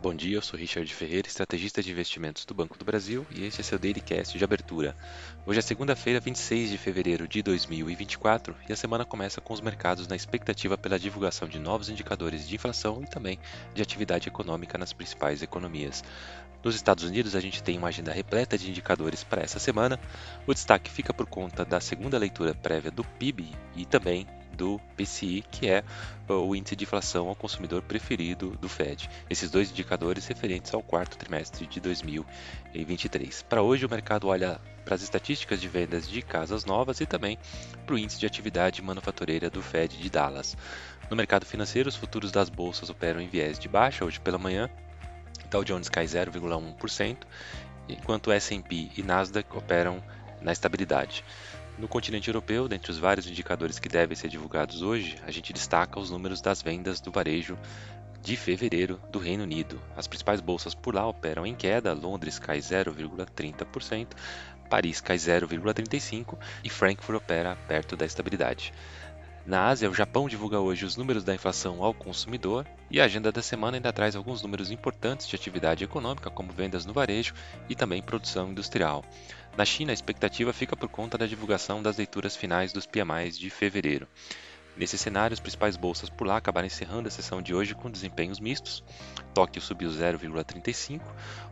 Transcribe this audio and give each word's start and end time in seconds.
Bom 0.00 0.14
dia, 0.14 0.36
eu 0.36 0.42
sou 0.42 0.56
Richard 0.56 0.94
Ferreira, 0.94 1.26
estrategista 1.26 1.82
de 1.82 1.90
investimentos 1.90 2.44
do 2.44 2.54
Banco 2.54 2.78
do 2.78 2.84
Brasil 2.84 3.26
e 3.32 3.44
este 3.44 3.62
é 3.62 3.64
seu 3.64 3.80
Dailycast 3.80 4.38
de 4.38 4.44
abertura. 4.44 4.96
Hoje 5.44 5.58
é 5.58 5.62
segunda-feira, 5.62 6.20
26 6.20 6.70
de 6.70 6.78
fevereiro 6.78 7.26
de 7.26 7.42
2024 7.42 8.54
e 8.68 8.72
a 8.72 8.76
semana 8.76 9.04
começa 9.04 9.40
com 9.40 9.52
os 9.52 9.60
mercados 9.60 10.06
na 10.06 10.14
expectativa 10.14 10.78
pela 10.78 11.00
divulgação 11.00 11.48
de 11.48 11.58
novos 11.58 11.88
indicadores 11.88 12.46
de 12.46 12.54
inflação 12.54 13.02
e 13.02 13.10
também 13.10 13.40
de 13.74 13.82
atividade 13.82 14.28
econômica 14.28 14.78
nas 14.78 14.92
principais 14.92 15.42
economias. 15.42 16.04
Nos 16.62 16.76
Estados 16.76 17.02
Unidos, 17.02 17.34
a 17.34 17.40
gente 17.40 17.60
tem 17.60 17.76
uma 17.76 17.88
agenda 17.88 18.12
repleta 18.12 18.56
de 18.56 18.70
indicadores 18.70 19.24
para 19.24 19.42
essa 19.42 19.58
semana. 19.58 19.98
O 20.46 20.54
destaque 20.54 20.92
fica 20.92 21.12
por 21.12 21.26
conta 21.26 21.64
da 21.64 21.80
segunda 21.80 22.18
leitura 22.18 22.54
prévia 22.54 22.92
do 22.92 23.02
PIB 23.02 23.50
e 23.74 23.84
também 23.84 24.28
do 24.58 24.80
PCI, 24.96 25.44
que 25.50 25.68
é 25.68 25.84
o 26.28 26.54
índice 26.54 26.74
de 26.74 26.84
inflação 26.84 27.28
ao 27.28 27.34
consumidor 27.36 27.80
preferido 27.80 28.50
do 28.60 28.68
Fed. 28.68 29.08
Esses 29.30 29.50
dois 29.50 29.70
indicadores 29.70 30.26
referentes 30.26 30.74
ao 30.74 30.82
quarto 30.82 31.16
trimestre 31.16 31.64
de 31.66 31.80
2023. 31.80 33.42
Para 33.42 33.62
hoje, 33.62 33.86
o 33.86 33.88
mercado 33.88 34.26
olha 34.26 34.60
para 34.84 34.96
as 34.96 35.02
estatísticas 35.02 35.60
de 35.60 35.68
vendas 35.68 36.08
de 36.08 36.20
casas 36.20 36.64
novas 36.64 37.00
e 37.00 37.06
também 37.06 37.38
para 37.86 37.94
o 37.94 37.98
índice 37.98 38.18
de 38.18 38.26
atividade 38.26 38.82
manufatureira 38.82 39.48
do 39.48 39.62
Fed 39.62 39.96
de 39.96 40.10
Dallas. 40.10 40.56
No 41.08 41.16
mercado 41.16 41.46
financeiro, 41.46 41.88
os 41.88 41.96
futuros 41.96 42.32
das 42.32 42.50
bolsas 42.50 42.90
operam 42.90 43.20
em 43.20 43.28
viés 43.28 43.58
de 43.58 43.68
baixa 43.68 44.04
hoje 44.04 44.18
pela 44.18 44.38
manhã. 44.38 44.68
Dow 45.50 45.64
Jones 45.64 45.88
cai 45.88 46.04
0,1%, 46.04 47.16
enquanto 47.88 48.32
S&P 48.32 48.90
e 48.96 49.02
Nasdaq 49.02 49.56
operam 49.56 50.02
na 50.42 50.52
estabilidade. 50.52 51.24
No 51.78 51.86
continente 51.86 52.28
europeu, 52.28 52.66
dentre 52.66 52.90
os 52.90 52.98
vários 52.98 53.28
indicadores 53.28 53.78
que 53.78 53.88
devem 53.88 54.16
ser 54.16 54.28
divulgados 54.28 54.82
hoje, 54.82 55.16
a 55.24 55.30
gente 55.30 55.52
destaca 55.52 56.00
os 56.00 56.10
números 56.10 56.40
das 56.40 56.60
vendas 56.60 57.00
do 57.00 57.12
varejo 57.12 57.56
de 58.20 58.36
fevereiro 58.36 59.00
do 59.12 59.20
Reino 59.20 59.44
Unido. 59.44 59.80
As 59.96 60.08
principais 60.08 60.40
bolsas 60.40 60.74
por 60.74 60.92
lá 60.92 61.06
operam 61.06 61.46
em 61.46 61.54
queda, 61.54 61.92
Londres 61.92 62.36
cai 62.36 62.58
0,30%, 62.58 64.08
Paris 64.68 65.00
cai 65.00 65.16
0,35% 65.16 66.36
e 66.64 66.68
Frankfurt 66.68 67.22
opera 67.22 67.56
perto 67.68 67.96
da 67.96 68.04
estabilidade. 68.04 68.72
Na 69.48 69.68
Ásia, 69.68 69.88
o 69.88 69.94
Japão 69.94 70.28
divulga 70.28 70.60
hoje 70.60 70.84
os 70.84 70.94
números 70.94 71.24
da 71.24 71.34
inflação 71.34 71.82
ao 71.82 71.94
consumidor 71.94 72.66
e 72.90 73.00
a 73.00 73.04
agenda 73.04 73.32
da 73.32 73.40
semana 73.40 73.78
ainda 73.78 73.90
traz 73.90 74.14
alguns 74.14 74.42
números 74.42 74.70
importantes 74.70 75.26
de 75.26 75.34
atividade 75.34 75.82
econômica, 75.82 76.28
como 76.28 76.52
vendas 76.52 76.84
no 76.84 76.92
varejo 76.92 77.32
e 77.66 77.74
também 77.74 78.02
produção 78.02 78.50
industrial. 78.50 79.02
Na 79.56 79.64
China, 79.64 79.90
a 79.90 79.94
expectativa 79.94 80.52
fica 80.52 80.76
por 80.76 80.90
conta 80.90 81.16
da 81.16 81.26
divulgação 81.26 81.82
das 81.82 81.96
leituras 81.96 82.36
finais 82.36 82.74
dos 82.74 82.84
PMIs 82.84 83.38
de 83.38 83.48
fevereiro. 83.48 84.06
Nesse 84.76 84.98
cenário, 84.98 85.32
as 85.32 85.40
principais 85.40 85.78
bolsas 85.78 86.10
por 86.10 86.26
lá 86.26 86.36
acabaram 86.36 86.66
encerrando 86.66 87.08
a 87.08 87.10
sessão 87.10 87.40
de 87.40 87.54
hoje 87.54 87.74
com 87.74 87.90
desempenhos 87.90 88.38
mistos. 88.38 88.84
Tóquio 89.32 89.62
subiu 89.62 89.88
0,35, 89.88 91.00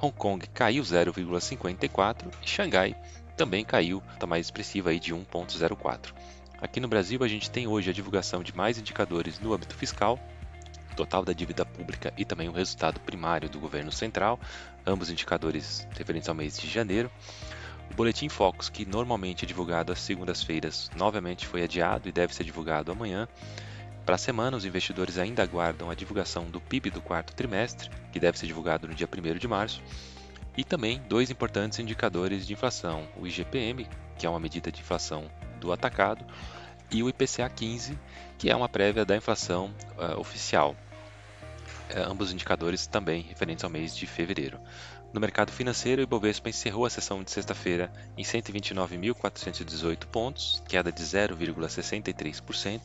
Hong 0.00 0.14
Kong 0.16 0.46
caiu 0.54 0.84
0,54 0.84 2.32
e 2.40 2.48
Xangai 2.48 2.96
também 3.36 3.64
caiu, 3.64 4.02
está 4.12 4.26
mais 4.26 4.46
expressiva 4.46 4.90
aí 4.90 5.00
de 5.00 5.14
1,04. 5.14 6.12
Aqui 6.60 6.78
no 6.78 6.88
Brasil, 6.88 7.24
a 7.24 7.28
gente 7.28 7.50
tem 7.50 7.66
hoje 7.66 7.88
a 7.88 7.92
divulgação 7.92 8.42
de 8.42 8.54
mais 8.54 8.78
indicadores 8.78 9.40
no 9.40 9.54
âmbito 9.54 9.74
fiscal, 9.74 10.18
total 10.94 11.24
da 11.24 11.32
dívida 11.32 11.64
pública 11.64 12.12
e 12.18 12.24
também 12.24 12.50
o 12.50 12.52
resultado 12.52 13.00
primário 13.00 13.48
do 13.48 13.58
governo 13.58 13.90
central, 13.90 14.38
ambos 14.86 15.10
indicadores 15.10 15.88
referentes 15.96 16.28
ao 16.28 16.34
mês 16.34 16.58
de 16.58 16.68
janeiro. 16.68 17.10
O 17.90 17.94
Boletim 17.94 18.28
Focus, 18.28 18.68
que 18.68 18.84
normalmente 18.84 19.44
é 19.44 19.48
divulgado 19.48 19.90
às 19.90 20.00
segundas-feiras, 20.00 20.90
novamente 20.94 21.46
foi 21.46 21.62
adiado 21.62 22.08
e 22.08 22.12
deve 22.12 22.34
ser 22.34 22.44
divulgado 22.44 22.92
amanhã. 22.92 23.26
Para 24.04 24.16
a 24.16 24.18
semana, 24.18 24.56
os 24.56 24.66
investidores 24.66 25.16
ainda 25.16 25.42
aguardam 25.42 25.90
a 25.90 25.94
divulgação 25.94 26.44
do 26.44 26.60
PIB 26.60 26.90
do 26.90 27.00
quarto 27.00 27.34
trimestre, 27.34 27.90
que 28.12 28.20
deve 28.20 28.38
ser 28.38 28.46
divulgado 28.46 28.86
no 28.86 28.94
dia 28.94 29.08
1 29.08 29.38
de 29.38 29.48
março, 29.48 29.82
e 30.56 30.64
também 30.64 31.00
dois 31.08 31.30
importantes 31.30 31.78
indicadores 31.78 32.46
de 32.46 32.52
inflação: 32.52 33.08
o 33.16 33.26
IGPM, 33.26 33.88
que 34.18 34.26
é 34.26 34.30
uma 34.30 34.40
medida 34.40 34.70
de 34.70 34.80
inflação 34.80 35.30
do 35.60 35.72
atacado, 35.72 36.24
e 36.90 37.02
o 37.02 37.08
IPCA 37.08 37.48
15, 37.48 37.98
que 38.38 38.50
é 38.50 38.56
uma 38.56 38.68
prévia 38.68 39.04
da 39.04 39.16
inflação 39.16 39.74
uh, 39.96 40.18
oficial. 40.18 40.76
Uh, 41.94 42.10
ambos 42.10 42.32
indicadores 42.32 42.86
também 42.86 43.22
referentes 43.22 43.64
ao 43.64 43.70
mês 43.70 43.94
de 43.94 44.06
fevereiro. 44.06 44.60
No 45.12 45.20
mercado 45.20 45.50
financeiro, 45.50 46.00
o 46.00 46.04
Ibovespa 46.04 46.48
encerrou 46.48 46.86
a 46.86 46.90
sessão 46.90 47.24
de 47.24 47.32
sexta-feira 47.32 47.92
em 48.16 48.22
129.418 48.22 50.06
pontos, 50.06 50.62
queda 50.68 50.92
de 50.92 51.02
0,63%, 51.02 52.82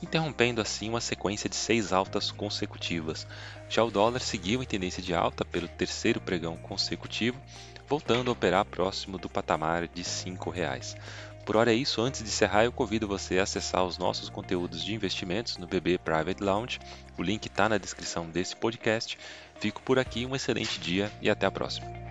interrompendo 0.00 0.60
assim 0.60 0.88
uma 0.88 1.00
sequência 1.00 1.50
de 1.50 1.56
seis 1.56 1.92
altas 1.92 2.30
consecutivas. 2.30 3.26
Já 3.68 3.82
o 3.82 3.90
dólar 3.90 4.20
seguiu 4.20 4.62
em 4.62 4.66
tendência 4.66 5.02
de 5.02 5.12
alta 5.14 5.44
pelo 5.44 5.66
terceiro 5.66 6.20
pregão 6.20 6.56
consecutivo, 6.56 7.40
voltando 7.88 8.30
a 8.30 8.32
operar 8.32 8.64
próximo 8.64 9.18
do 9.18 9.28
patamar 9.28 9.88
de 9.88 10.02
R$ 10.02 10.08
5,00. 10.08 10.96
Por 11.44 11.56
hora 11.56 11.72
é 11.72 11.74
isso, 11.74 12.00
antes 12.00 12.22
de 12.22 12.28
encerrar 12.28 12.64
eu 12.64 12.72
convido 12.72 13.06
você 13.06 13.38
a 13.38 13.42
acessar 13.42 13.84
os 13.84 13.98
nossos 13.98 14.30
conteúdos 14.30 14.82
de 14.82 14.94
investimentos 14.94 15.58
no 15.58 15.66
BB 15.66 15.98
Private 15.98 16.42
Lounge, 16.42 16.80
o 17.18 17.22
link 17.22 17.46
está 17.46 17.68
na 17.68 17.78
descrição 17.78 18.28
desse 18.30 18.56
podcast. 18.56 19.18
Fico 19.60 19.82
por 19.82 19.98
aqui, 19.98 20.24
um 20.24 20.34
excelente 20.34 20.80
dia 20.80 21.12
e 21.20 21.28
até 21.28 21.46
a 21.46 21.50
próxima. 21.50 22.03